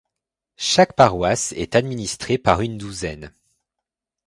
[0.57, 3.31] Chaque paroisse est administrée par une Douzaine.